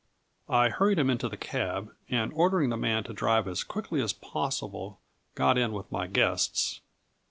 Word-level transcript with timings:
I 0.49 0.69
hurried 0.69 0.97
him 0.97 1.11
into 1.11 1.29
the 1.29 1.37
cab, 1.37 1.93
and 2.09 2.33
ordering 2.33 2.71
the 2.71 2.75
man 2.75 3.03
to 3.03 3.13
drive 3.13 3.47
as 3.47 3.63
quickly 3.63 4.01
as 4.01 4.13
possible, 4.13 4.99
got 5.35 5.59
in 5.59 5.73
with 5.73 5.91
my 5.91 6.07
guests. 6.07 6.81